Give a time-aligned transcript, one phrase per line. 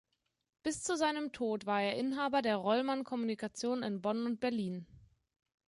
[0.63, 4.87] Bis zu seinem Tod war er Inhaber der Rollmann Kommunikation in Bonn und Berlin.